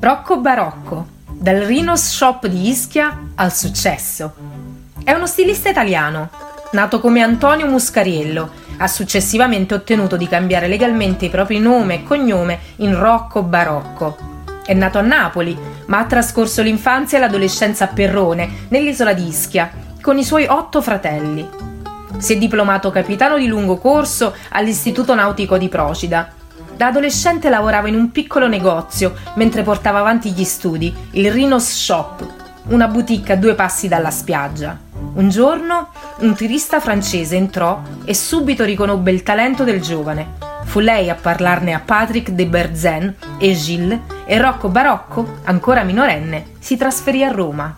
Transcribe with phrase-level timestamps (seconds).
[0.00, 4.32] Rocco Barocco, dal Rhinos Shop di Ischia al successo.
[5.02, 6.30] È uno stilista italiano,
[6.70, 12.60] nato come Antonio Muscariello, ha successivamente ottenuto di cambiare legalmente i propri nome e cognome
[12.76, 14.16] in Rocco Barocco.
[14.64, 19.68] È nato a Napoli, ma ha trascorso l'infanzia e l'adolescenza a Perrone, nell'isola di Ischia,
[20.00, 21.46] con i suoi otto fratelli.
[22.18, 26.36] Si è diplomato capitano di lungo corso all'Istituto Nautico di Procida
[26.78, 32.24] da adolescente lavorava in un piccolo negozio mentre portava avanti gli studi, il Rhinos Shop,
[32.68, 34.78] una boutique a due passi dalla spiaggia.
[35.14, 35.88] Un giorno
[36.18, 40.36] un turista francese entrò e subito riconobbe il talento del giovane.
[40.66, 46.50] Fu lei a parlarne a Patrick de Berzen e Gilles e Rocco Barocco, ancora minorenne,
[46.60, 47.76] si trasferì a Roma.